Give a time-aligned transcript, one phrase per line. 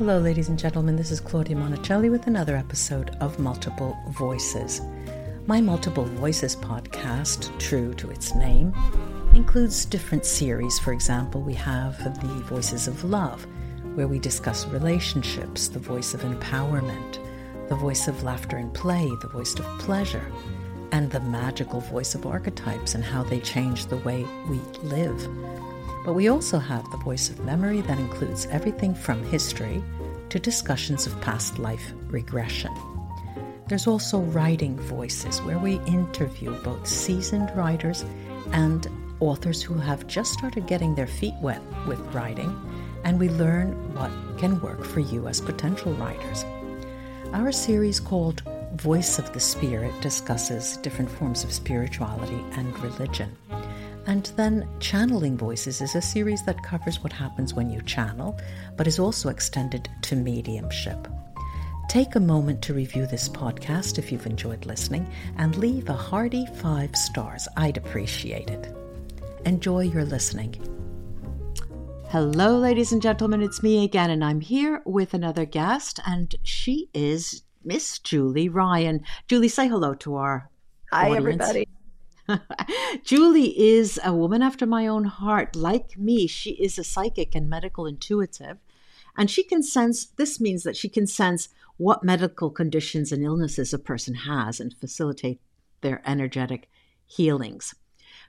[0.00, 0.96] Hello, ladies and gentlemen.
[0.96, 4.80] This is Claudia Monicelli with another episode of Multiple Voices.
[5.46, 8.72] My Multiple Voices podcast, true to its name,
[9.34, 10.78] includes different series.
[10.78, 13.46] For example, we have the Voices of Love,
[13.94, 17.18] where we discuss relationships, the voice of empowerment,
[17.68, 20.32] the voice of laughter and play, the voice of pleasure,
[20.92, 25.28] and the magical voice of archetypes and how they change the way we live.
[26.04, 29.82] But we also have the voice of memory that includes everything from history
[30.30, 32.72] to discussions of past life regression.
[33.68, 38.04] There's also writing voices where we interview both seasoned writers
[38.52, 38.88] and
[39.20, 42.58] authors who have just started getting their feet wet with writing,
[43.04, 46.44] and we learn what can work for you as potential writers.
[47.32, 48.42] Our series called
[48.74, 53.36] Voice of the Spirit discusses different forms of spirituality and religion.
[54.06, 58.38] And then Channeling Voices is a series that covers what happens when you channel,
[58.76, 61.06] but is also extended to mediumship.
[61.88, 65.08] Take a moment to review this podcast if you've enjoyed listening
[65.38, 67.48] and leave a hearty five stars.
[67.56, 68.72] I'd appreciate it.
[69.44, 70.54] Enjoy your listening.
[72.08, 76.88] Hello, ladies and gentlemen, it's me again, and I'm here with another guest, and she
[76.92, 79.04] is Miss Julie Ryan.
[79.28, 80.50] Julie, say hello to our
[80.92, 81.18] Hi, audience.
[81.18, 81.68] everybody.
[83.04, 85.56] Julie is a woman after my own heart.
[85.56, 88.58] Like me, she is a psychic and medical intuitive.
[89.16, 93.72] And she can sense, this means that she can sense what medical conditions and illnesses
[93.72, 95.40] a person has and facilitate
[95.80, 96.68] their energetic
[97.06, 97.74] healings.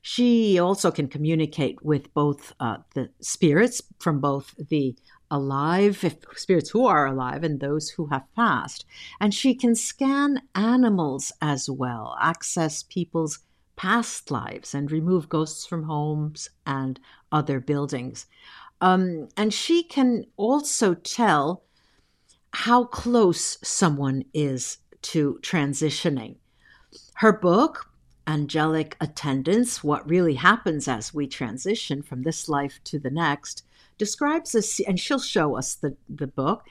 [0.01, 4.95] She also can communicate with both uh, the spirits from both the
[5.29, 6.03] alive,
[6.35, 8.85] spirits who are alive, and those who have passed.
[9.19, 13.39] And she can scan animals as well, access people's
[13.81, 16.99] past lives and remove ghosts from homes and
[17.31, 18.27] other buildings.
[18.79, 21.63] Um, and she can also tell
[22.53, 26.35] how close someone is to transitioning.
[27.15, 27.89] Her book,
[28.27, 33.63] Angelic Attendants What Really Happens as We Transition from This Life to the Next,
[33.97, 36.67] describes a, and she'll show us the, the book,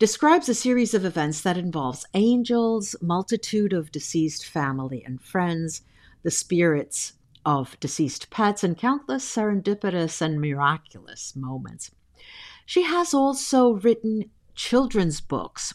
[0.00, 5.82] describes a series of events that involves angels, multitude of deceased family and friends,
[6.22, 7.14] the spirits
[7.44, 11.90] of deceased pets, and countless serendipitous and miraculous moments.
[12.66, 15.72] She has also written children's books.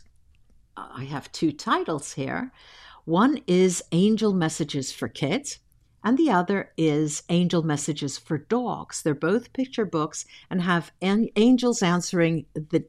[0.78, 2.52] Uh, I have two titles here.
[3.06, 5.59] One is Angel Messages for Kids,
[6.04, 9.02] and the other is Angel Messages for Dogs.
[9.02, 12.86] They're both picture books and have an- angels answering the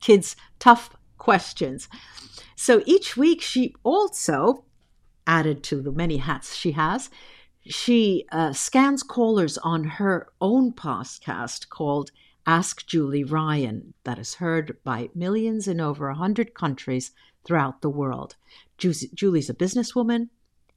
[0.00, 1.88] kids' tough questions.
[2.54, 4.65] So each week, she also
[5.26, 7.10] added to the many hats she has.
[7.66, 12.10] She uh, scans callers on her own podcast called
[12.46, 17.10] Ask Julie Ryan, that is heard by millions in over 100 countries
[17.44, 18.36] throughout the world.
[18.78, 20.28] Julie's a businesswoman,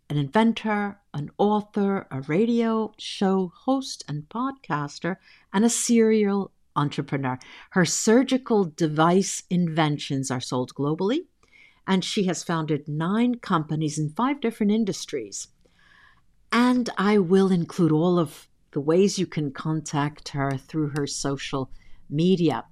[0.09, 5.17] an inventor, an author, a radio show host and podcaster,
[5.53, 7.37] and a serial entrepreneur.
[7.71, 11.25] Her surgical device inventions are sold globally
[11.89, 15.47] and she has founded nine companies in five different industries.
[16.51, 21.71] And I will include all of the ways you can contact her through her social
[22.07, 22.63] media.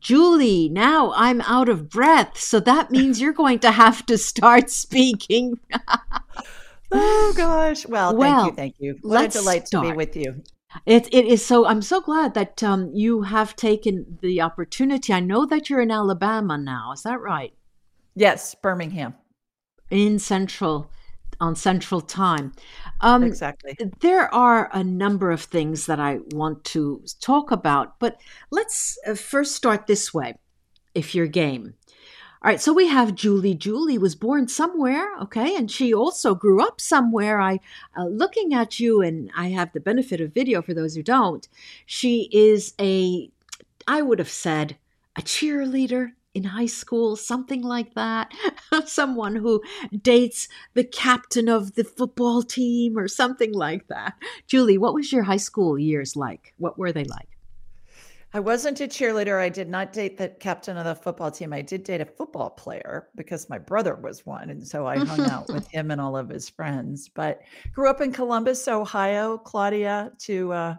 [0.00, 4.68] Julie, now I'm out of breath, so that means you're going to have to start
[4.84, 5.58] speaking.
[6.92, 7.86] oh gosh!
[7.86, 8.98] Well, well, thank you, thank you.
[9.00, 9.86] What a delight start.
[9.86, 10.42] to be with you.
[10.84, 11.66] It it is so.
[11.66, 15.12] I'm so glad that um, you have taken the opportunity.
[15.12, 16.92] I know that you're in Alabama now.
[16.92, 17.54] Is that right?
[18.18, 19.14] Yes, Birmingham.
[19.90, 20.90] In Central,
[21.40, 22.52] on Central Time.
[23.00, 23.78] Um, exactly.
[24.00, 28.20] There are a number of things that I want to talk about, but
[28.50, 30.34] let's uh, first start this way,
[30.96, 31.74] if you're game.
[32.42, 33.54] All right, so we have Julie.
[33.54, 37.40] Julie was born somewhere, okay, and she also grew up somewhere.
[37.40, 37.60] I,
[37.96, 41.46] uh, looking at you, and I have the benefit of video for those who don't.
[41.86, 43.30] She is a,
[43.86, 44.76] I would have said,
[45.16, 48.32] a cheerleader, in high school, something like that.
[48.86, 49.62] Someone who
[50.00, 54.14] dates the captain of the football team or something like that.
[54.46, 56.54] Julie, what was your high school years like?
[56.56, 57.28] What were they like?
[58.32, 59.40] I wasn't a cheerleader.
[59.40, 61.52] I did not date the captain of the football team.
[61.52, 64.50] I did date a football player because my brother was one.
[64.50, 67.08] And so I hung out with him and all of his friends.
[67.08, 67.40] But
[67.72, 70.74] grew up in Columbus, Ohio, Claudia, to uh,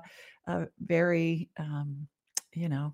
[0.47, 2.07] a very, um,
[2.53, 2.93] you know,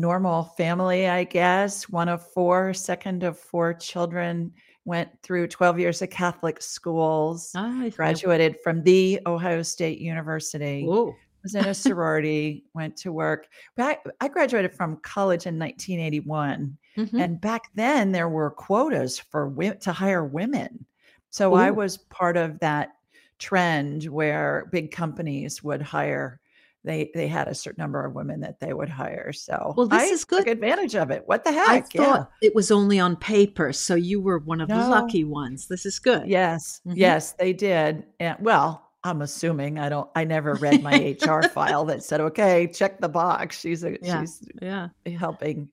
[0.00, 1.88] normal family, I guess.
[1.88, 4.52] One of four, second of four children,
[4.84, 7.54] went through 12 years of Catholic schools,
[7.94, 10.86] graduated from the Ohio State University.
[10.88, 11.14] Ooh.
[11.42, 13.48] was in a sorority, went to work.
[13.76, 16.76] But I, I graduated from college in 1981.
[16.96, 17.22] Mhm.
[17.22, 20.84] And back then there were quotas for to hire women.
[21.30, 22.94] So I was part of that
[23.38, 26.40] trend where big companies would hire
[26.84, 29.32] they they had a certain number of women that they would hire.
[29.32, 30.48] So Well, this I is took good.
[30.48, 31.24] advantage of it.
[31.26, 31.94] What the I heck?
[31.94, 32.04] Yeah.
[32.04, 35.66] thought it was only on paper, so you were one of the lucky ones.
[35.68, 36.28] This is good.
[36.28, 36.94] Yes, Mhm.
[36.96, 38.04] yes, they did.
[38.20, 42.66] And well, I'm assuming I don't I never read my HR file that said, okay,
[42.66, 43.60] check the box.
[43.60, 44.20] She's a Yeah.
[44.20, 44.88] she's Yeah.
[45.16, 45.68] helping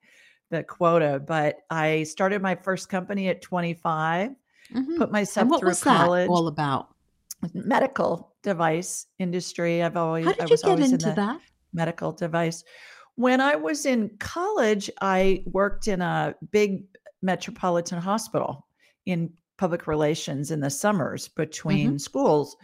[0.51, 1.19] the quota.
[1.25, 4.31] But I started my first company at 25,
[4.73, 4.97] Mhm.
[4.97, 6.29] put myself And what through was that college.
[6.29, 6.89] all about?
[7.53, 9.83] medical device industry.
[9.83, 11.42] I've always How I did you was get always in into the that?
[11.74, 12.63] medical device.
[13.15, 16.83] When I was in college, I worked in a big
[17.21, 18.68] metropolitan hospital
[19.06, 21.97] in public relations in the summers between Mm-hmm.
[22.00, 22.56] schools.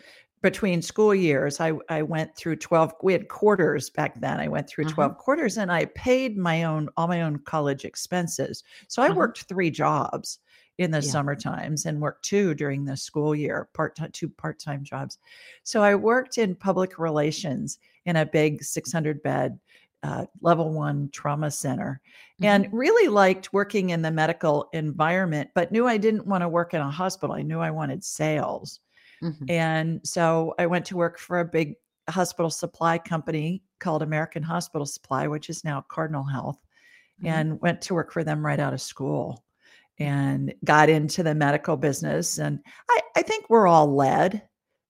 [0.44, 4.39] Between school years, I, I went through 12, we had quarters back then.
[4.39, 4.95] I went through Uh-huh.
[4.95, 8.63] 12 quarters and I paid my own, all my own college expenses.
[8.88, 9.16] So I Uh-huh.
[9.16, 10.39] worked three jobs
[10.81, 11.12] in the Yeah.
[11.12, 15.18] summer times and worked two during the school year, part time, two part time jobs.
[15.63, 19.60] So I worked in public relations in a big 600 bed
[20.04, 22.01] uh, level one trauma center
[22.42, 22.45] Mhm.
[22.45, 26.74] and really liked working in the medical environment, but knew I didn't want to work
[26.74, 27.36] in a hospital.
[27.36, 28.80] I knew I wanted sales.
[29.22, 29.48] Mhm.
[29.48, 31.75] And so I went to work for a big
[32.10, 36.57] hospital supply company called American Hospital Supply, which is now Cardinal Health,
[37.22, 37.27] Mhm.
[37.30, 39.44] and went to work for them right out of school
[39.99, 42.38] and got into the medical business.
[42.38, 42.59] And
[42.89, 44.47] I, I think we're all led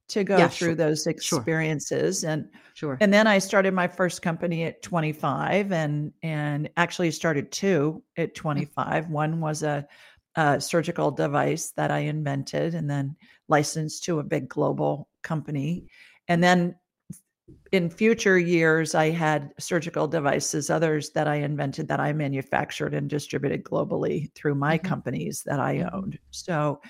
[0.10, 0.76] to go Yeah, through sure.
[0.76, 1.10] those Sure.
[1.40, 2.24] experiences.
[2.24, 2.98] And Sure.
[3.00, 8.24] and then I started my first company at 25 and and actually started two Mm.
[8.24, 9.10] at 25.
[9.10, 9.88] One was a,
[10.36, 13.16] a surgical device that I invented and then
[13.48, 15.88] licensed to a big global company.
[16.28, 16.76] And then
[17.72, 23.10] in future years, I had surgical devices, others that I invented that I manufactured and
[23.10, 24.78] distributed globally through my Mhm.
[24.78, 25.92] companies that I Mhm.
[25.94, 26.20] owned.
[26.32, 26.82] So,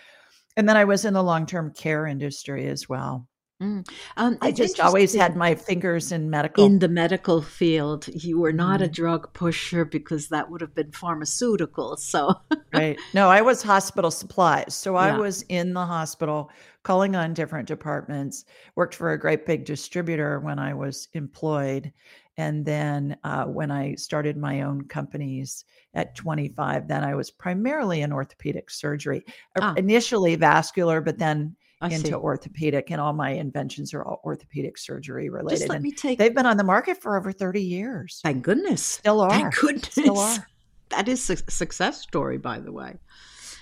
[0.57, 3.27] and then I was in the long term care industry as well.
[3.61, 3.87] Mm.
[4.17, 6.65] Um, I just always had my fingers in medical.
[6.65, 8.07] in the medical field.
[8.07, 8.91] You were not a Mhm.
[8.93, 11.95] drug pusher because that would have been pharmaceutical.
[11.97, 12.33] So,
[12.73, 12.97] Right.
[13.13, 14.73] No, I was hospital supplies.
[14.73, 16.49] So I was in the hospital
[16.83, 21.91] calling on different departments, worked for a great big distributor when I was employed.
[22.37, 28.01] And then uh, when I started my own companies at 25, then I was primarily
[28.01, 29.23] in orthopedic surgery,
[29.59, 29.73] Ah.
[29.75, 32.13] initially vascular, but then I into see.
[32.13, 32.91] orthopedic.
[32.91, 35.59] And all my inventions are all orthopedic surgery related.
[35.59, 36.19] Just let And me take.
[36.19, 38.19] they've been on the market for over 30 years.
[38.23, 38.83] Thank goodness.
[38.83, 39.29] Still are.
[39.29, 39.91] Thank goodness.
[39.91, 40.47] Still are.
[40.89, 42.97] That is a success story, by the way.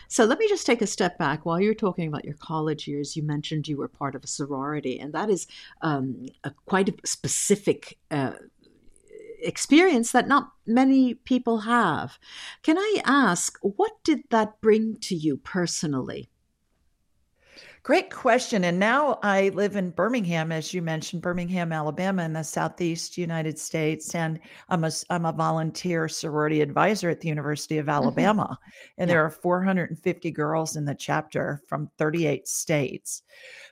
[0.07, 1.45] So let me just take a step back.
[1.45, 4.99] While you're talking about your college years, you mentioned you were part of a sorority,
[4.99, 5.45] and that is
[5.83, 8.31] um, a quite a specific uh,
[9.41, 12.17] experience that not many people have.
[12.63, 16.31] Can I ask, what did that bring to you personally?
[17.89, 18.65] Great question.
[18.65, 23.57] And now I live in Birmingham, as you mentioned, Birmingham, Alabama, in the Southeast United
[23.57, 24.13] States.
[24.13, 24.39] And
[24.69, 28.03] I'm a, I'm a volunteer sorority advisor at the University of mm-hmm.
[28.03, 28.59] Alabama.
[28.99, 29.15] And Yeah.
[29.15, 33.23] there are 450 girls in the chapter from 38 states.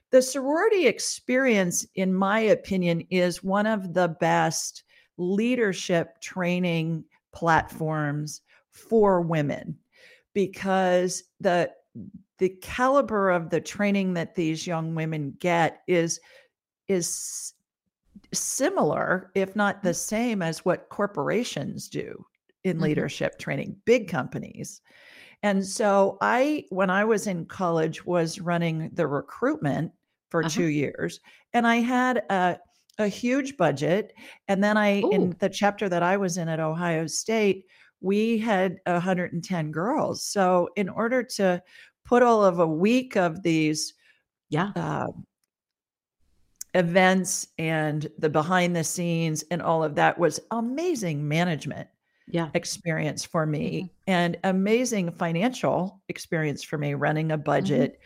[0.10, 4.84] The sorority experience, in my opinion, is one of the best
[5.18, 7.04] leadership training
[7.34, 8.42] platforms
[8.72, 9.78] for women
[10.34, 11.72] because the
[12.40, 16.20] the caliber of the training that these young women get is
[16.88, 17.54] is
[18.34, 22.26] similar if not the same as what corporations do
[22.64, 22.82] in Mhm.
[22.82, 24.82] leadership training big companies
[25.44, 29.92] and so i when i was in college was running the recruitment
[30.30, 30.62] for Uh-huh.
[30.62, 31.20] 2 years
[31.54, 32.58] and i had a
[33.00, 34.14] a huge budget
[34.48, 35.12] and then i Ooh.
[35.12, 37.66] in the chapter that i was in at ohio state
[38.02, 41.62] we had 110 girls so in order to
[42.08, 43.94] put all of a week of these
[44.50, 44.74] Yeah.
[44.76, 45.08] uh,
[46.74, 51.88] events and the behind the scenes and all of that was amazing management
[52.28, 52.52] Yeah.
[52.54, 53.90] experience for me Mhm.
[54.08, 57.36] and amazing financial experience for me running Mm-hmm.
[57.36, 58.00] a budget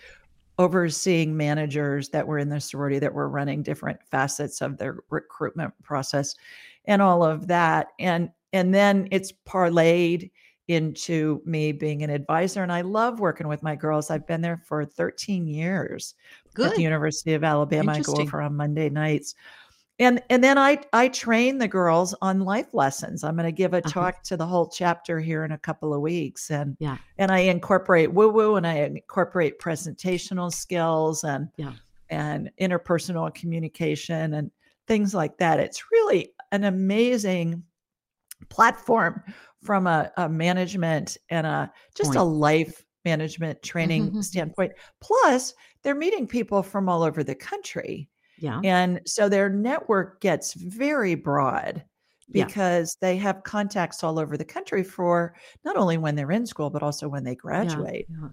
[0.60, 5.74] overseeing managers that were in the sorority that were running different facets of their recruitment
[5.84, 6.36] process
[6.86, 10.32] and all of that and and then it's parlayed
[10.72, 14.10] into me being an advisor and I love working with my girls.
[14.10, 16.16] I've been there for 13 years
[16.64, 17.94] at the University of Alabama.
[17.94, 19.36] I go over on Monday nights.
[20.00, 23.24] And and then I I train the girls on life lessons.
[23.24, 23.90] I'm going to give a Uh-huh.
[23.92, 26.98] talk to the whole chapter here in a couple of weeks and Yeah.
[27.20, 31.74] and I incorporate woo woo and I incorporate presentational skills and Yeah.
[32.10, 34.50] and interpersonal communication and
[34.88, 35.60] things like that.
[35.60, 37.64] It's really an amazing
[38.50, 39.22] platform
[39.64, 44.22] from a, a management and a just a life management training mm-hmm.
[44.22, 44.74] standpoint.
[45.00, 48.10] Plus, they're meeting people from all over the country.
[48.40, 48.60] Yeah.
[48.64, 51.84] And so their network gets very broad
[52.32, 53.08] because yeah.
[53.08, 56.84] they have contacts all over the country for not only when they're in school, but
[56.84, 58.08] also when they graduate.
[58.10, 58.28] Yeah, yeah.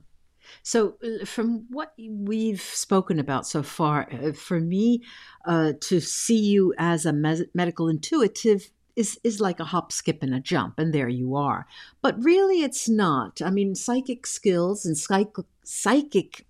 [0.63, 5.03] So, uh, from what we've spoken about so far, uh, for me
[5.47, 7.13] uh, to see you as a
[7.55, 11.67] medical intuitive is is like a hop, skip, and a jump, and there you are.
[12.03, 13.41] But really, it's not.
[13.41, 16.47] I mean, psychic skills and psychic psychic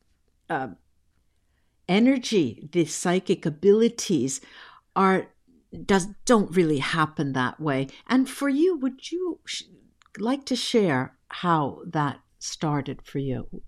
[0.48, 0.68] uh,
[1.88, 4.40] energy, the psychic abilities,
[4.96, 5.28] are
[5.84, 7.88] does don't really happen that way.
[8.06, 9.64] And for you, would you sh-
[10.18, 13.62] like to share how that started for you?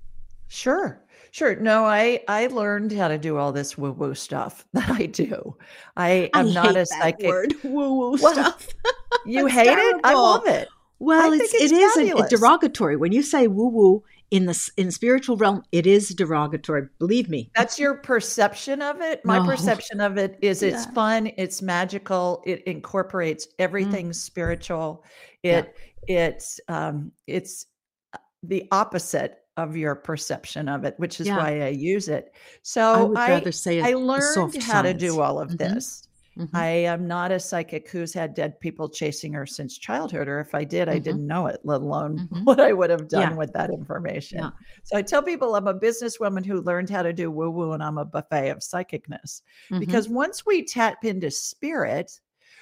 [0.48, 1.04] Sure.
[1.30, 1.56] Sure.
[1.56, 5.56] No, I I learned how to do all this woo woo stuff that I do.
[5.96, 7.52] I am I not a psychic.
[7.64, 8.68] woo woo well, stuff.
[9.26, 9.98] you hate terrible.
[9.98, 10.04] it?
[10.04, 10.68] I love it.
[10.98, 14.70] Well, it's, it's, it is a, a derogatory when you say woo woo in the
[14.76, 15.62] in spiritual realm.
[15.72, 16.88] It is derogatory.
[16.98, 17.50] Believe me.
[17.54, 19.24] That's your perception of it.
[19.24, 19.46] My no.
[19.46, 20.92] perception of it is it's yeah.
[20.92, 21.30] fun.
[21.36, 22.42] It's magical.
[22.44, 24.14] It incorporates everything mm.
[24.14, 25.04] spiritual.
[25.42, 25.74] It
[26.08, 26.32] yeah.
[26.32, 27.66] it's um it's
[28.12, 31.36] uh, the opposite of your perception of it, which is yeah.
[31.36, 32.34] why I use it.
[32.62, 34.86] So I would I, say I learned how science.
[34.88, 35.74] to do all of mm-hmm.
[35.74, 36.08] this.
[36.38, 36.56] Mm-hmm.
[36.56, 40.54] I am not a psychic who's had dead people chasing her since childhood, or if
[40.54, 40.96] I did, mm-hmm.
[40.96, 42.44] I didn't know it, let alone mm-hmm.
[42.44, 43.36] what I would have done yeah.
[43.36, 44.38] with that information.
[44.38, 44.50] Yeah.
[44.84, 47.82] So I tell people I'm a businesswoman who learned how to do woo woo, and
[47.82, 49.42] I'm a buffet of psychicness.
[49.70, 49.80] Mm-hmm.
[49.80, 52.20] Because once we tap into spirit,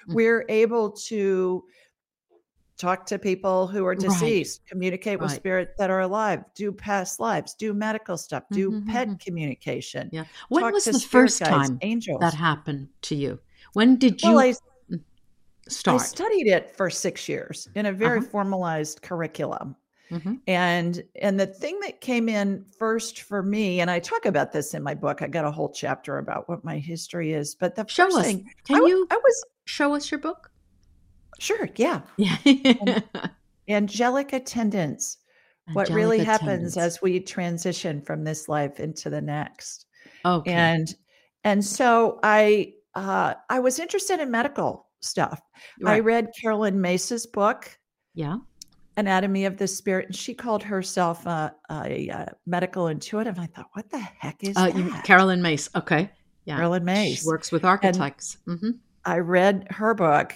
[0.08, 0.14] mm.
[0.14, 1.62] we're able to
[2.78, 4.70] talk to people who are deceased, right.
[4.70, 9.08] communicate with spirits that are alive, do past lives, do medical stuff, do mm-hmm, pet
[9.08, 9.16] mm-hmm.
[9.16, 10.08] communication.
[10.12, 10.24] Yeah.
[10.48, 12.20] When was the first time angels.
[12.20, 13.40] that happened to you?
[13.74, 14.54] When did you well, I,
[15.68, 16.00] start?
[16.00, 18.28] I studied it for six years in a very uh-huh.
[18.30, 19.76] formalized curriculum.
[20.10, 20.34] Mm-hmm.
[20.46, 24.72] And and the thing that came in first for me, and I talk about this
[24.72, 25.20] in my book.
[25.20, 27.54] I got a whole chapter about what my history is.
[27.54, 28.24] But the show first us.
[28.24, 29.06] thing, can I, you?
[29.10, 30.50] I was show us your book.
[31.38, 31.68] Sure.
[31.76, 32.00] Yeah.
[32.16, 33.00] Yeah.
[33.68, 35.18] angelic attendants.
[35.68, 36.74] Angelic what really attendants.
[36.74, 39.86] happens as we transition from this life into the next.
[40.24, 40.52] Okay.
[40.52, 40.94] And
[41.44, 45.40] and so I uh, I was interested in medical stuff.
[45.80, 45.96] Right.
[45.96, 47.78] I read Caroline Myss's book.
[48.14, 48.38] Yeah.
[48.96, 53.38] Anatomy of the Spirit, and she called herself a, a, a medical intuitive.
[53.38, 55.04] I thought, what the heck is uh, that?
[55.04, 55.70] Caroline Myss.
[55.76, 56.10] Okay.
[56.46, 56.56] Yeah.
[56.56, 57.20] Caroline Myss.
[57.20, 58.38] She works with archetypes.
[58.48, 58.70] Mm-hmm.
[59.04, 60.34] I read her book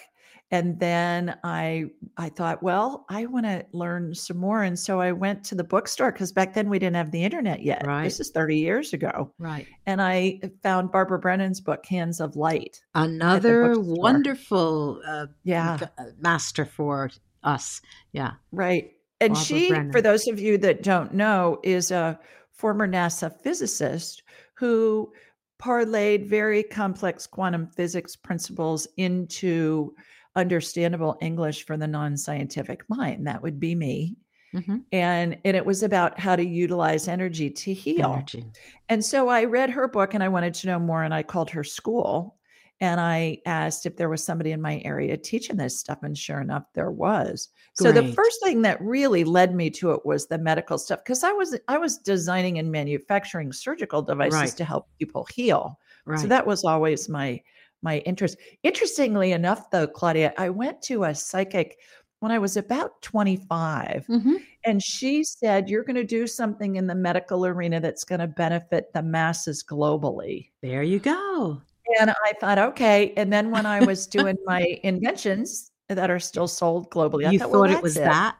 [0.53, 1.85] and then i
[2.17, 5.65] i thought well i want to learn some more and so i went to the
[5.65, 7.85] bookstore because back then we didn't have the internet yet.
[7.85, 8.05] Right.
[8.05, 9.67] this is 30 years ago right.
[9.87, 15.79] and i found barbara brennan's book hands of light another wonderful uh, yeah.
[15.99, 17.11] uh, master for
[17.43, 17.81] us.
[18.13, 18.33] Yeah.
[18.53, 19.93] Right and barbara she Brennan.
[19.93, 22.19] for those of you that don't know is a
[22.53, 24.23] former nasa physicist
[24.55, 25.13] who
[25.61, 29.95] parlayed very complex quantum physics principles into
[30.37, 33.27] understandable English for the non scientific mind.
[33.27, 34.17] That would be me.
[34.55, 34.79] Mm-hmm.
[34.93, 38.13] And and it was about how to utilize energy to heal.
[38.13, 38.45] Energy.
[38.89, 41.51] And so I read her book and I wanted to know more and I called
[41.51, 42.37] her school
[42.83, 46.41] and I asked if there was somebody in my area teaching this stuff and sure
[46.41, 47.49] enough there was.
[47.79, 47.87] Great.
[47.87, 51.23] So the first thing that really led me to it was the medical stuff because
[51.23, 54.57] I was I was designing and manufacturing surgical devices right.
[54.57, 55.79] to help people heal.
[56.05, 56.19] Right.
[56.19, 57.41] So that was always my
[57.83, 58.39] my interest.
[58.63, 61.79] Interestingly enough, though, Claudia, I went to a psychic
[62.21, 64.37] when I was about 25, mm-hmm.
[64.65, 68.29] and she said, You're going to do something in the medical arena that's going to
[68.29, 70.51] benefit the masses globally.
[70.63, 71.61] There you go.
[71.99, 73.13] And I thought, okay.
[73.17, 77.39] And then when I was doing my inventions that are still sold globally, I you
[77.41, 78.05] thought, thought well, it was it.
[78.05, 78.37] that?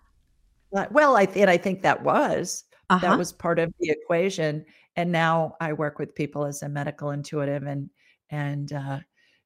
[0.91, 3.07] Well, I th- I think that was uh-huh.
[3.07, 4.65] that was part of the equation.
[4.97, 7.89] And now I work with people as a medical intuitive and
[8.31, 8.99] and uh,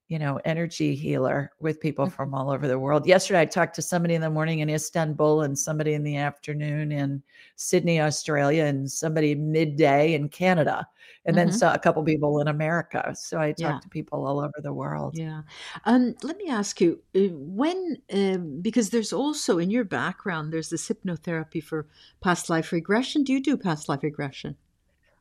[0.08, 2.14] you know, energy healer with people mm-hmm.
[2.14, 3.06] from all over the world.
[3.06, 6.92] Yesterday, I talked to somebody in the morning in Istanbul and somebody in the afternoon
[6.92, 7.22] in
[7.56, 10.86] Sydney, Australia, and somebody midday in Canada,
[11.24, 11.48] and mm-hmm.
[11.48, 13.14] then saw a couple people in America.
[13.16, 13.80] So I talked yeah.
[13.80, 15.16] to people all over the world.
[15.18, 15.42] Yeah.
[15.84, 20.70] Um, let me ask you uh, when, uh, because there's also in your background, there's
[20.70, 21.88] this hypnotherapy for
[22.20, 23.24] past life regression.
[23.24, 24.56] Do you do past life regression?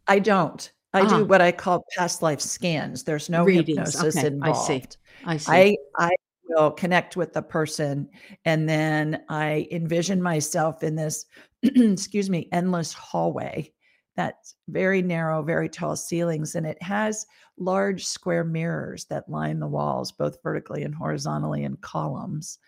[0.07, 0.71] I don't.
[0.95, 1.23] I do ah.
[1.25, 3.03] what I call past life scans.
[3.03, 3.93] There's no Readings.
[3.93, 4.27] hypnosis okay.
[4.27, 4.97] involved.
[5.25, 5.51] I see.
[5.51, 5.77] I see.
[5.97, 6.15] I, I
[6.47, 8.07] will connect with the person
[8.45, 11.25] and then I envision myself in this,
[11.63, 13.71] excuse me, endless hallway.
[14.15, 17.25] that's very narrow, very tall ceilings, and it has
[17.57, 22.59] large square mirrors that line the walls, both vertically and horizontally in columns.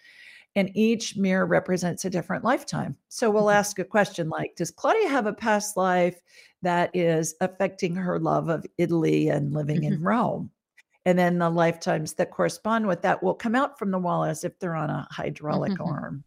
[0.56, 2.98] And each mirror represents a different lifetime.
[3.10, 3.54] So we'll Mhm.
[3.56, 6.20] ask a question like Does Claudia have a past life
[6.62, 10.06] that is affecting her love of Italy and living in Mhm.
[10.06, 10.52] Rome?
[11.06, 14.44] And then the lifetimes that correspond with that will come out from the wall as
[14.44, 15.88] if they're on a hydraulic Mhm.
[15.88, 16.24] arm.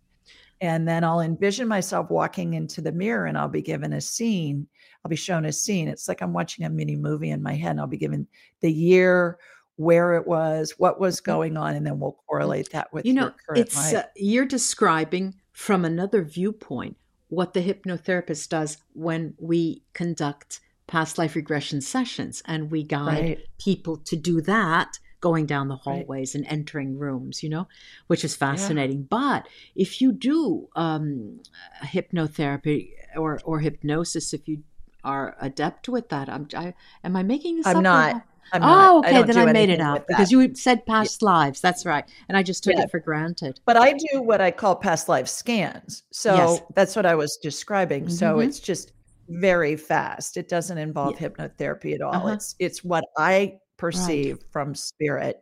[0.62, 4.68] And then I'll envision myself walking into the mirror and I'll be given a scene.
[5.04, 5.88] I'll be shown a scene.
[5.88, 7.72] It's like I'm watching a mini movie in my head.
[7.72, 8.26] And I'll be given
[8.60, 9.38] the year,
[9.76, 13.22] where it was, what was going on, and then we'll correlate that with You know,
[13.22, 13.96] your current it's life.
[13.96, 16.98] uh, you're describing from another viewpoint
[17.30, 23.38] what the hypnotherapist does when we conduct past life regression sessions and we guide right.
[23.58, 25.82] people to do that going down the Right.
[25.84, 27.68] hallways and entering rooms, you know,
[28.08, 28.50] which is Yeah.
[28.50, 29.04] fascinating.
[29.04, 29.46] But
[29.76, 31.40] if you do um,
[31.82, 34.64] hypnotherapy or, or hypnosis, if you
[35.04, 37.66] are adept with that, I'm, I, am I making this?
[37.66, 38.24] I'm or not.
[38.52, 38.54] Not?
[38.54, 38.90] I'm not.
[38.90, 39.12] Oh, okay.
[39.12, 41.60] don't then I made it up because you said past lives.
[41.60, 42.04] That's right.
[42.28, 42.82] And I just took Yeah.
[42.82, 43.60] it for granted.
[43.66, 46.02] But I do what I call past life scans.
[46.12, 46.60] So Yes.
[46.74, 48.08] that's what I was describing.
[48.08, 48.46] So Mhm.
[48.46, 48.92] it's just
[49.28, 50.36] very fast.
[50.36, 52.14] It doesn't involve hypnotherapy at all.
[52.14, 52.28] Uh-huh.
[52.34, 55.40] It's it's what I perceive from spirit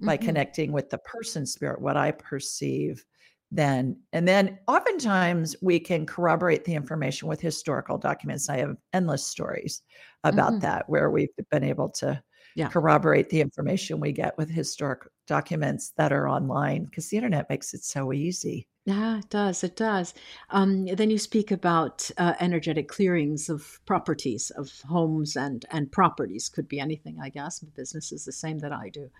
[0.00, 0.22] by Mhm.
[0.22, 3.04] connecting with the person's spirit, what I perceive
[3.52, 3.96] then.
[4.12, 8.50] And then oftentimes we can corroborate the information with historical documents.
[8.50, 9.82] I have endless stories
[10.24, 10.60] about Mhm.
[10.62, 12.20] that where we've been able to
[12.56, 12.68] Yeah.
[12.70, 17.74] corroborate the information we get with historic documents that are online because the internet makes
[17.74, 18.66] it so easy.
[18.84, 19.64] Yeah, it does.
[19.64, 20.14] It does.
[20.50, 26.48] Um, then you speak about uh, energetic clearings of properties, of homes and and properties.
[26.48, 27.62] Could be anything, I guess.
[27.62, 29.10] My business is the same that I do,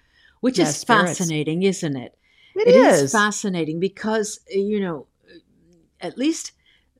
[0.40, 1.18] which is spirits.
[1.18, 2.16] fascinating, isn't it?
[2.56, 3.02] It It is.
[3.02, 3.12] is.
[3.12, 5.08] fascinating because you know,
[6.00, 6.52] at least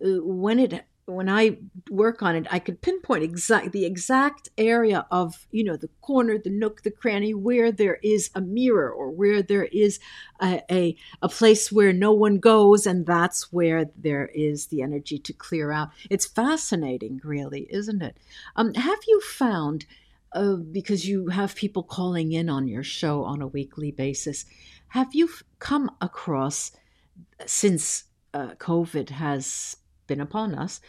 [0.04, 1.58] uh, when it when I
[1.88, 6.36] work on it, I could pinpoint exact the exact area of you know the corner,
[6.36, 10.00] the nook, the cranny where there is a mirror or where there is
[10.42, 15.18] a a, a place where no one goes, and that's where there is the energy
[15.18, 15.90] to clear out.
[16.10, 18.16] It's fascinating, really, isn't it?
[18.56, 19.86] Um, have you found?
[20.32, 24.44] Uh, because you have people calling in on your show on a weekly basis.
[24.88, 26.72] Have you come across,
[27.46, 28.04] since
[28.34, 29.76] uh, COVID has
[30.06, 30.80] been upon us,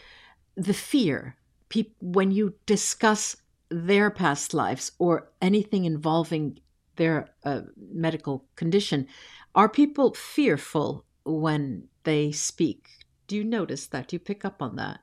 [0.56, 1.38] the fear
[1.70, 3.38] peop- when you discuss
[3.70, 6.60] their past lives or anything involving
[6.96, 9.08] their uh, medical condition?
[9.56, 12.90] Are people fearful when they speak?
[13.28, 14.08] Do you notice that?
[14.08, 15.00] Do you pick up on that?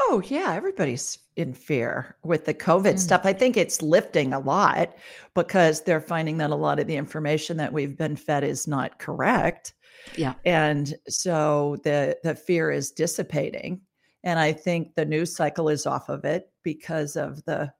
[0.00, 0.54] Oh, yeah.
[0.54, 2.98] Everybody's in fear with the COVID Mm.
[2.98, 3.22] stuff.
[3.24, 4.94] I think it's lifting a lot
[5.34, 8.98] because they're finding that a lot of the information that we've been fed is not
[8.98, 9.74] correct.
[10.16, 10.34] Yeah.
[10.44, 13.80] And so the the fear is dissipating.
[14.24, 17.72] And I think the news cycle is off of it because of the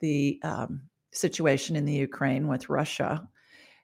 [0.00, 3.26] the um, situation in the Ukraine with Russia.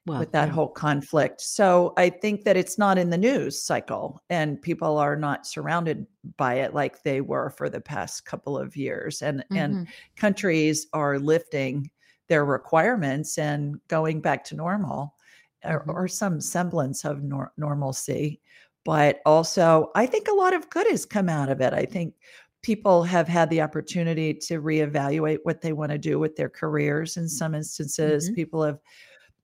[0.05, 0.53] Well, with that yeah.
[0.53, 1.41] whole conflict.
[1.41, 6.05] So I think that it's not in the news cycle and people are not surrounded
[6.37, 9.21] by it like they were for the past couple of years.
[9.21, 9.87] And and Mhm.
[10.17, 11.89] countries are lifting
[12.27, 15.15] their requirements and going back to normal
[15.63, 15.95] or, Mhm.
[15.95, 18.41] or some semblance of nor- normalcy.
[18.85, 21.73] But also, I think a lot of good has come out of it.
[21.73, 22.15] I think
[22.61, 27.17] people have had the opportunity to reevaluate what they want to do with their careers
[27.17, 28.29] in some instances.
[28.29, 28.35] Mhm.
[28.35, 28.79] People have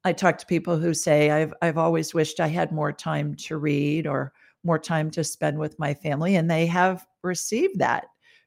[0.04, 3.58] I talk to people who say I've I've always wished I had more time to
[3.58, 4.34] read or
[4.64, 8.06] more time to spend with my family and they have received that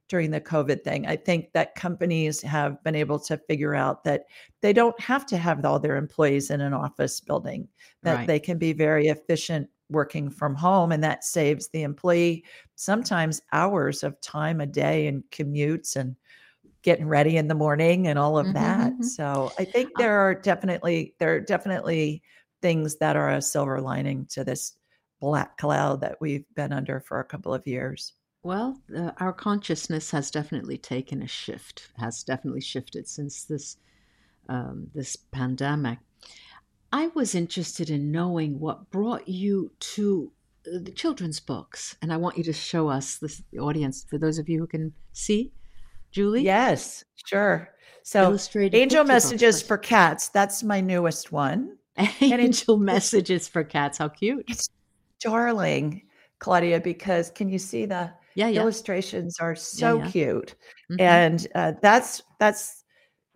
[0.09, 1.07] during the COVID thing.
[1.07, 4.25] I think that companies have been able to figure out that
[4.61, 7.69] they don't have to have all their employees in an office building,
[8.03, 8.27] that Right.
[8.27, 12.45] they can be very efficient working from home and that saves the employee
[12.77, 16.17] sometimes hours of time a day and commutes and
[16.83, 18.95] getting ready in the morning and all of Mhm, that.
[18.99, 19.05] mhm.
[19.05, 22.23] So I think Uh there are definitely there are definitely
[22.63, 24.77] things that are a silver lining to this
[25.21, 28.15] black cloud that we've been under for a couple of years.
[28.43, 33.77] Well, uh, our consciousness has definitely taken a shift, has definitely shifted since this
[34.49, 36.01] um, this pandemic.
[36.93, 40.33] I was interested in knowing what brought you to
[40.67, 44.19] uh, the children's books, and I want you to show us this the audience for
[44.19, 45.53] those of you who can see,
[46.13, 46.43] Julie.
[46.43, 47.69] Yes, sure.
[48.05, 51.77] So Angel Messages for Cats, that's my newest one.
[52.21, 53.99] Angel Messages for Cats.
[53.99, 54.45] How cute!
[54.49, 54.69] It's
[55.21, 56.03] darling,
[56.39, 58.61] Claudia, because can you see the Yeah, yeah.
[58.61, 60.11] illustrations are so yeah.
[60.11, 60.55] cute.
[60.91, 61.01] Mhm.
[61.01, 62.85] And uh, that's that's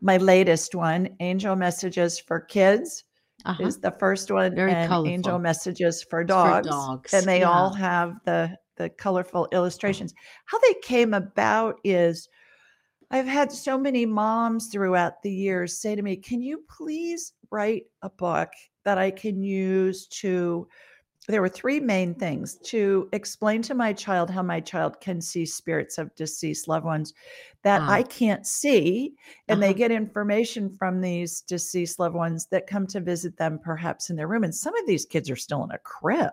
[0.00, 3.04] my latest one, Angel Messages for Kids.
[3.44, 3.62] Uh-huh.
[3.64, 5.12] is the first one Very and colorful.
[5.12, 10.12] angel messages for for dogs, dogs, and they all have the the colorful illustrations
[10.46, 12.28] how they came about is
[13.10, 17.84] I've had so many moms throughout the years say to me, Can you please write
[18.02, 18.50] a book
[18.84, 20.68] that I can use to?
[21.28, 25.44] There were three main things to explain to my child how my child can see
[25.44, 27.14] spirits of deceased loved ones
[27.64, 29.14] that Ah, I can't see.
[29.48, 29.78] And they uh-huh.
[29.78, 34.28] get information from these deceased loved ones that come to visit them perhaps in their
[34.28, 34.44] room.
[34.44, 36.32] And some of these kids are still in a crib,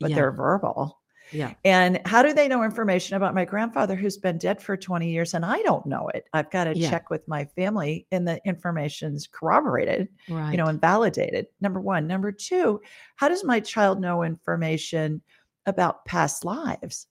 [0.00, 1.00] but Yeah, they're verbal.
[1.30, 5.10] Yeah, And how do they know information about my grandfather who's been dead for 20
[5.10, 6.28] years and I don't know it?
[6.32, 10.08] I've got to yeah, check with my family and the information's corroborated,
[10.50, 10.68] you know, right.
[10.68, 11.46] and validated.
[11.60, 12.06] Number 1.
[12.06, 12.80] Number 2,
[13.16, 15.22] how does my child know information
[15.66, 17.06] about past lives?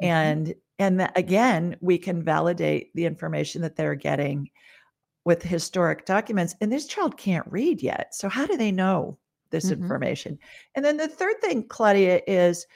[0.00, 4.50] hmm And and that, again, we can validate the information that they're getting
[5.24, 8.14] with historic documents and this child can't read yet.
[8.14, 9.18] So how do they know
[9.50, 10.38] this hmm information?
[10.74, 12.66] And then the third thing, Claudia, is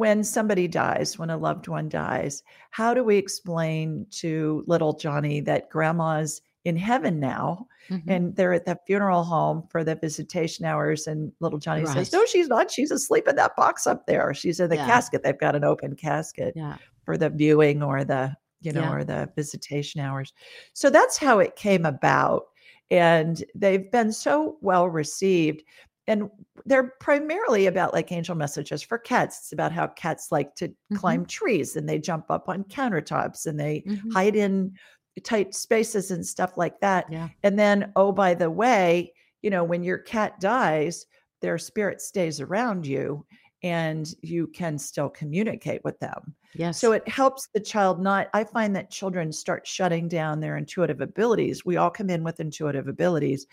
[0.00, 5.40] when somebody dies, when a loved one dies, how do we explain to little Johnny
[5.42, 10.64] that grandma's in heaven now hmm and they're at the funeral home for the visitation
[10.64, 11.06] hours?
[11.06, 12.70] And little Johnny says, No, she's not.
[12.70, 14.32] She's asleep in that box up there.
[14.32, 15.22] She's in the Yeah, casket.
[15.22, 18.92] They've got an open casket yeah, for the viewing or the, you know, yeah.
[18.92, 20.32] or the visitation hours.
[20.72, 22.44] So that's how it came about.
[22.90, 25.62] And they've been so well received.
[26.10, 26.28] And
[26.66, 29.38] they're primarily about like angel messages for cats.
[29.38, 33.46] It's about how cats like to hmm climb trees and they jump up on countertops
[33.46, 34.74] and they hmm hide in
[35.22, 37.06] tight spaces and stuff like that.
[37.06, 37.30] Yeah.
[37.44, 41.06] And then, oh, by the way, you know, when your cat dies,
[41.40, 43.24] their spirit stays around you
[43.62, 46.34] and you can still communicate with them.
[46.70, 51.00] So it helps the child not, I find that children start shutting down their intuitive
[51.00, 51.64] abilities.
[51.64, 53.46] We all come in with intuitive abilities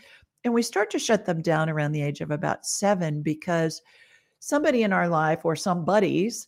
[0.44, 3.82] and we start to shut them down around the age of about seven because
[4.40, 6.48] somebody in our life or somebody's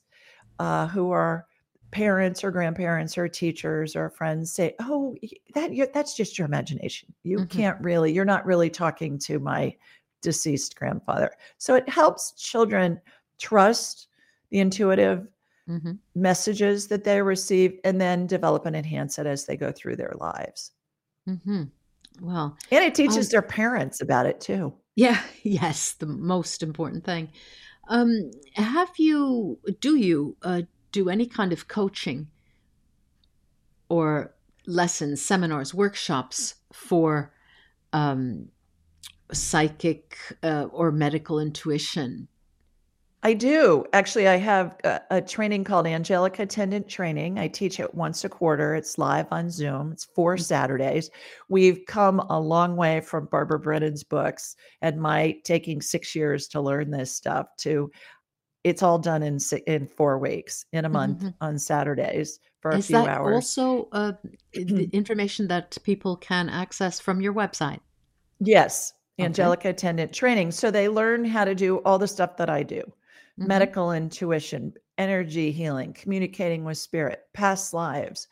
[0.59, 1.47] uh, who are
[1.91, 5.15] parents or grandparents or teachers or friends say, "Oh,
[5.55, 7.13] that that's just your imagination.
[7.23, 8.13] You hmm can't really.
[8.13, 9.75] You're not really talking to my
[10.21, 13.01] deceased grandfather." So it helps children
[13.39, 14.07] trust
[14.51, 15.27] the intuitive
[15.67, 19.95] hmm messages that they receive and then develop and enhance it as they go through
[19.95, 20.71] their lives.
[21.25, 21.71] hmm
[22.21, 24.75] Well, And it teaches um, their parents about it too.
[24.95, 27.31] yeah, yes, the most important thing.
[27.89, 32.27] Um, have you, do you uh, do any kind of coaching
[33.89, 34.35] or
[34.67, 37.33] lessons, seminars, workshops for
[37.93, 38.49] um,
[39.33, 42.27] psychic uh, or medical intuition?
[43.21, 43.85] I do.
[43.91, 47.37] Actually, I have a, a training called Angelic Attendant Training.
[47.37, 48.75] I teach it once a quarter.
[48.75, 49.91] It's live on Zoom.
[49.91, 51.09] It's four Mm, Saturdays.
[51.49, 56.61] We've come a long way from Barbara Brennan's books and my taking six years to
[56.61, 57.91] learn this stuff to
[58.63, 61.33] it's all done in in four weeks in a month mhm.
[61.41, 63.33] on Saturdays for a Is few that hours.
[63.35, 64.13] also uh,
[64.53, 67.79] the information that people can access from your website?
[68.39, 69.69] yes, Okay.
[69.69, 70.51] Attendant Training.
[70.51, 72.81] So they learn how to do all the stuff that I do.
[73.39, 78.27] Hmm medical intuition, energy healing, communicating with spirit, past lives,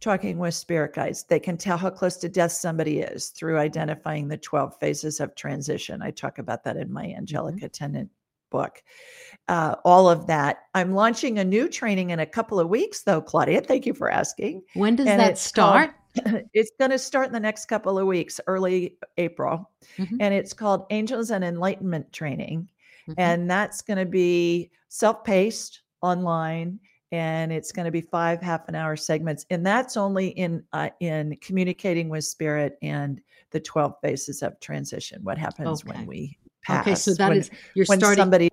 [0.00, 1.24] talking with spirit guides.
[1.24, 5.34] They can tell how close to death somebody is through identifying the 12 phases of
[5.34, 6.02] transition.
[6.02, 8.10] I talk about that in my Angelic Attendant
[8.50, 8.82] book.
[9.48, 10.58] Uh, all of that.
[10.74, 13.60] I'm launching a new training in a couple of weeks, though, Claudia.
[13.60, 14.62] Thank you for asking.
[14.74, 16.44] When does And that it's called, start?
[16.54, 19.70] it's going to start in the next couple of weeks, early April.
[19.96, 22.68] hmm And it's called Angels and Enlightenment Training
[23.06, 26.78] hmm and that's going to be self-paced online
[27.12, 30.90] and it's going to be five half an hour segments and that's only in uh,
[31.00, 33.20] in communicating with spirit and
[33.52, 36.06] the 12 phases of transition what happens when Okay.
[36.06, 36.38] we
[36.68, 38.50] Okay, so pass that when is you're when starting somebody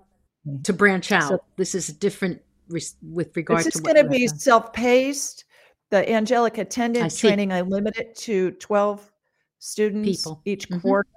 [0.63, 1.43] to branch so out.
[1.57, 4.37] This is different res- with this regard to is going to be done.
[4.37, 5.45] self-paced
[5.89, 9.11] the angelic I attendant training i limit it to 12
[9.59, 10.41] students People.
[10.45, 11.09] each hmm quarter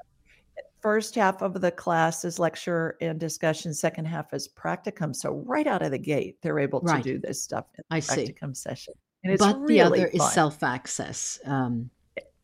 [0.87, 5.66] first half of the class is lecture and discussion second half is practicum so right
[5.66, 7.03] out of the gate they're able to Right.
[7.03, 8.27] do this stuff in I the see.
[8.33, 8.94] practicum session
[9.25, 11.40] and it's But the other really is self access.
[11.44, 11.90] Um,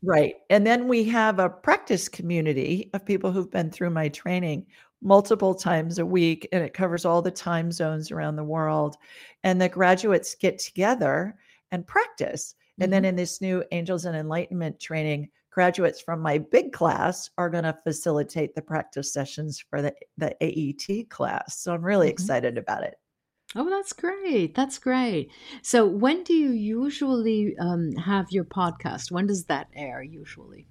[0.03, 4.67] right and then we have a practice community of people who've been through my training
[5.03, 8.97] multiple times a week and it covers all the time zones around the world
[9.45, 11.37] and the graduates get together
[11.71, 13.11] and practice and then mhm.
[13.11, 17.77] in this new angels and enlightenment training graduates from my big class are going to
[17.85, 22.13] facilitate the practice sessions for the, the aet class so i'm really Mhm.
[22.13, 22.95] excited about it
[23.55, 24.55] Oh, that's great.
[24.55, 25.31] That's great.
[25.61, 29.11] So, when do you usually um, have your podcast?
[29.11, 30.67] When does that air usually?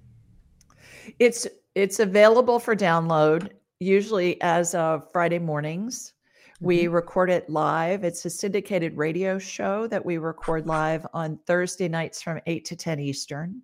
[1.20, 6.12] it's it's available for download usually as of friday mornings
[6.60, 8.02] We record it live.
[8.04, 12.76] It's a syndicated radio show that we record live on Thursday nights from 8 to
[12.76, 13.62] 10 Eastern.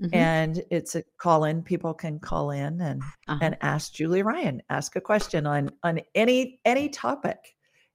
[0.00, 0.14] Mhm.
[0.14, 1.62] And it's a call in.
[1.62, 3.38] People can call in and Uh-huh.
[3.40, 7.38] and ask Julie Ryan, ask a question on on any any topic.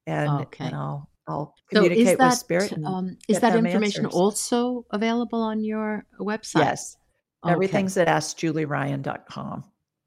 [0.08, 0.66] And Okay.
[0.66, 2.72] and I'll I'll So communicate with that spirit.
[2.72, 4.18] and um, is that information answers.
[4.20, 6.60] also available on your website?
[6.62, 6.98] Yes.
[7.46, 7.54] Okay.
[7.54, 9.64] Everything's at askjulieryan.com.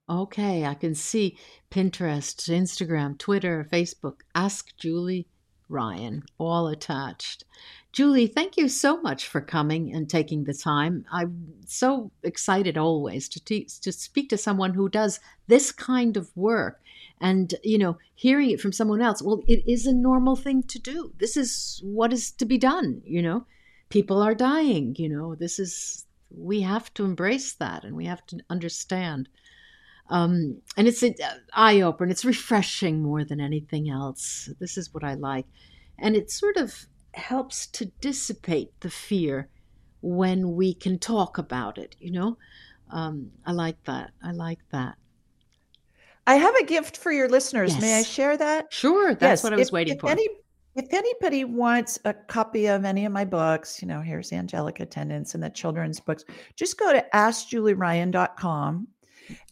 [0.08, 1.38] Okay, I can see
[1.70, 4.20] Pinterest, Instagram, Twitter, Facebook.
[4.34, 5.28] Ask Julie
[5.68, 7.44] Ryan, all attached.
[7.92, 11.04] Julie, thank you so much for coming and taking the time.
[11.12, 16.34] I'm so excited always to te- to speak to someone who does this kind of
[16.34, 16.80] work,
[17.20, 19.20] and you know, hearing it from someone else.
[19.20, 21.12] Well, it is a normal thing to do.
[21.18, 23.02] This is what is to be done.
[23.04, 23.46] You know,
[23.90, 24.96] people are dying.
[24.98, 29.28] You know, this is we have to embrace that, and we have to understand
[30.08, 31.14] um, and it's an
[31.54, 32.10] eye opener.
[32.10, 34.50] It's refreshing more than anything else.
[34.60, 35.46] This is what I like,
[35.98, 39.48] and it sort of helps to dissipate the fear
[40.00, 41.96] when we can talk about it.
[42.00, 42.38] You know,
[42.90, 44.10] um, I like that.
[44.22, 44.96] I like that.
[46.26, 47.80] I have a gift for your listeners.
[47.80, 48.72] May I share that?
[48.72, 50.08] Sure, that's Yes, what I was if- waiting if for.
[50.10, 50.28] Any,
[50.76, 55.34] if anybody wants a copy of any of my books, you know, here's Angelic Attendants
[55.34, 56.24] and the children's books,
[56.56, 58.88] just go to askjulieryan.com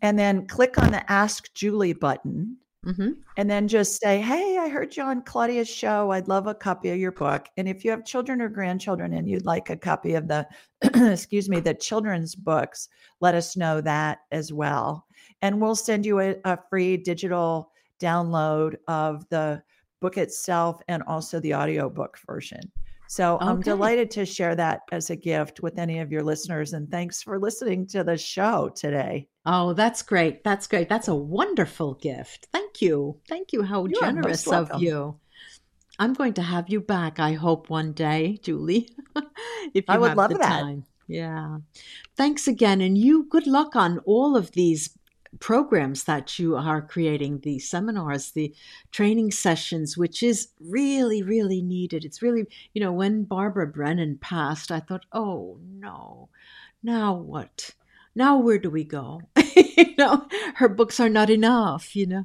[0.03, 4.69] and then click on the Ask Julie button hmm and then just say, Hey, I
[4.69, 6.11] heard you on Claudia's show.
[6.11, 7.49] I'd love a copy of your book.
[7.57, 10.47] And if you have children or grandchildren and you'd like a copy of the,
[11.13, 12.89] excuse me, the children's books,
[13.21, 15.07] let us know that as well.
[15.41, 19.63] And we'll send you a, a free digital download of the
[20.01, 22.61] book itself and also the audiobook version.
[23.07, 26.75] So I'm delighted to share that as a gift with any of your listeners.
[26.75, 29.30] And thanks for listening to the show today.
[29.47, 30.45] Oh, that's great.
[30.45, 30.89] That's great.
[30.89, 32.49] That's a wonderful gift.
[32.53, 33.21] Thank you.
[33.29, 33.63] Thank you.
[33.63, 35.19] How You generous of you.
[35.99, 38.89] I'm going to have you back, I hope, one day, Julie.
[39.75, 40.61] if you I would love the that.
[40.61, 40.85] time.
[41.07, 41.59] Yeah.
[42.17, 42.81] Thanks again.
[42.81, 44.97] And you, good luck on all of these
[45.39, 48.55] programs that you are creating the seminars, the
[48.91, 52.05] training sessions, which is really, really needed.
[52.05, 56.29] It's really, you know, when Barbara Brennan passed, I thought, oh no,
[56.83, 57.73] now what?
[58.21, 59.23] Now where do we go?
[59.57, 62.25] you know, her books are not enough, you know.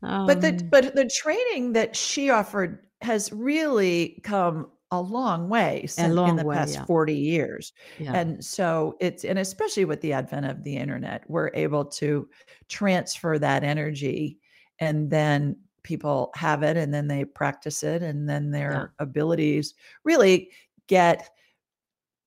[0.00, 5.84] but the Um, but the training that she offered has really come a long way
[5.88, 6.84] since, long in the way, past yeah.
[6.84, 8.12] 40 years yeah.
[8.14, 12.28] and so it's and especially with the advent of the internet we're able to
[12.68, 14.38] transfer that energy
[14.78, 20.50] and then people have it and then they practice it and then their abilities really
[20.86, 21.30] get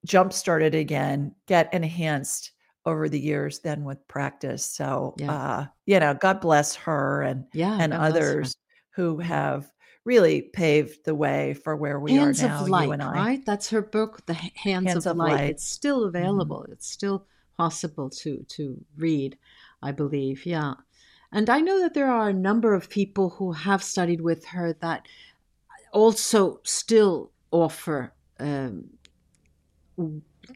[0.03, 2.51] jump started again get enhanced
[2.85, 5.31] over the years then with practice so Yeah.
[5.33, 8.55] uh you know god bless her and yeah, and God others
[8.91, 9.69] who have
[10.05, 13.11] really paved the way for where we Hands are now, of Light, you and I.
[13.13, 13.45] right?
[13.45, 15.31] That's her book, The Hands, Hands of, of Light.
[15.31, 15.39] Light.
[15.41, 15.49] Mm-hmm.
[15.51, 16.65] It's still available.
[16.71, 17.25] It's still
[17.57, 19.37] possible to to read,
[19.83, 20.45] I believe.
[20.45, 20.73] Yeah.
[21.31, 24.73] And I know that there are a number of people who have studied with her
[24.81, 25.05] that
[25.93, 28.89] also still offer um,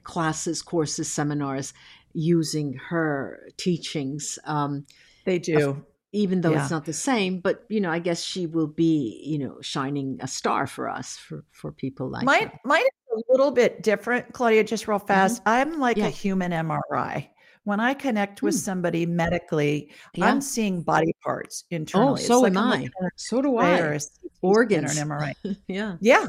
[0.04, 1.74] classes, courses, seminars
[2.14, 4.40] using her teachings.
[4.46, 4.86] Um,
[5.26, 5.84] They do.
[6.12, 6.62] even though Yeah.
[6.62, 10.18] it's not the same, but you know, I guess she will be, you know, shining
[10.22, 12.60] a star for us, for for people like Mine, her.
[12.66, 15.42] mine is a little bit different, Claudia, just real fast.
[15.46, 16.04] I'm like Mm-hmm.
[16.04, 16.08] Yeah.
[16.08, 17.30] a human MRI.
[17.66, 18.60] When I connect with Hmm.
[18.60, 20.26] somebody medically, Yeah.
[20.28, 22.10] I'm seeing body parts internally.
[22.12, 22.90] Oh, It's so like am I.
[23.16, 23.80] So do I.
[23.80, 23.96] Or I.
[23.96, 24.98] a CT scan Organs.
[24.98, 25.34] or an MRI.
[25.68, 25.96] yeah.
[26.02, 26.28] Yeah.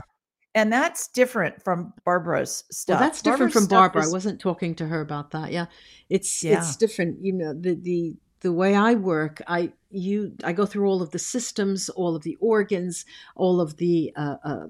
[0.54, 3.00] And that's different from Barbara's stuff.
[3.00, 4.04] Well, that's different Barbara's from Barbara.
[4.06, 5.50] I wasn't talking to her about that.
[5.50, 5.66] Yeah,
[6.08, 6.58] it's Yeah.
[6.58, 7.24] it's different.
[7.24, 11.10] You know, the the the way I work, I you I go through all of
[11.10, 14.66] the systems, all of the organs, all of the uh, uh,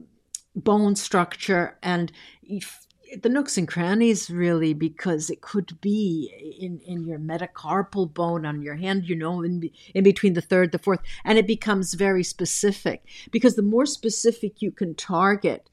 [0.55, 2.11] bone structure, and
[2.43, 2.87] if,
[3.23, 8.63] the nooks and crannies really because it could be in in your metacarpal bone on
[8.63, 12.25] your hand you know in, in between the third the fourth and it becomes very
[12.25, 15.71] specific because the more specific you can target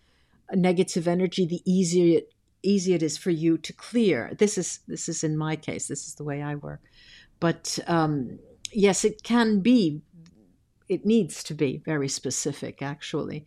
[0.55, 2.33] negative energy the easier it
[2.63, 4.31] easier it is for you to clear.
[4.37, 6.81] This is this is in my case this is the way i work.
[7.39, 8.39] But um
[8.71, 10.01] yes it can be
[10.87, 13.45] it needs to be very specific actually.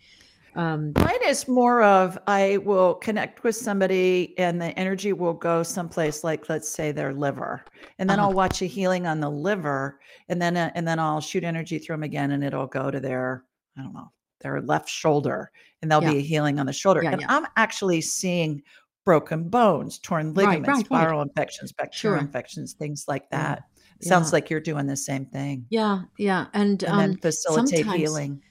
[0.56, 5.62] Um Mine is more of I will connect with somebody and the energy will go
[5.62, 7.64] someplace like let's say their liver,
[7.98, 8.28] and then Uh-huh.
[8.28, 11.78] I'll watch a healing on the liver, and then uh, and then I'll shoot energy
[11.78, 13.44] through them again, and it'll go to their
[13.76, 14.10] I don't know
[14.44, 15.50] their left shoulder,
[15.82, 17.26] and there'll be a healing on the shoulder, Yeah, and yeah.
[17.28, 18.62] I'm actually seeing
[19.04, 21.08] broken bones, torn ligaments, right, right.
[21.08, 22.24] viral infections, bacterial Sure.
[22.24, 23.42] infections, things like Yeah.
[23.42, 23.62] that.
[24.02, 24.36] Sounds Yeah.
[24.36, 28.42] like you're doing the same thing, yeah yeah and, and um then facilitate sometimes- healing.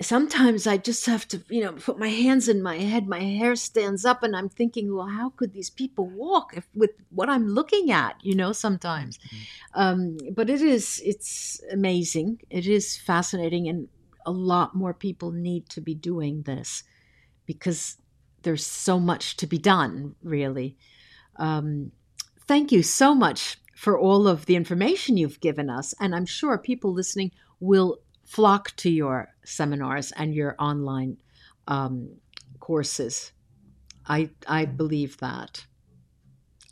[0.00, 3.08] sometimes I just have to, you know, put my hands in my head.
[3.08, 6.90] My hair stands up, and I'm thinking, well, how could these people walk if, with
[7.10, 8.14] what I'm looking at?
[8.22, 9.18] You know, sometimes.
[9.18, 9.80] Mm-hmm.
[9.82, 12.40] Um, but it is, it's amazing.
[12.48, 13.88] It is fascinating, and
[14.28, 16.84] a lot more people need to be doing this
[17.46, 17.96] because
[18.42, 20.14] there's so much to be done.
[20.22, 20.76] Really.
[21.36, 21.92] Um,
[22.46, 26.58] thank you so much for all of the information you've given us, and I'm sure
[26.58, 31.16] people listening will flock to your seminars and your online
[31.66, 32.10] um,
[32.60, 33.32] courses.
[34.06, 35.64] I I believe that.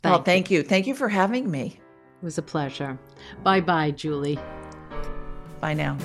[0.03, 0.59] Thank well, thank you.
[0.59, 0.63] you.
[0.63, 1.79] Thank you for having me.
[2.21, 2.99] It was a pleasure.
[3.43, 4.39] Bye bye, Julie.
[5.59, 5.97] Bye now.